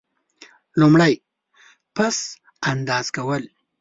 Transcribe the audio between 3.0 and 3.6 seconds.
کول.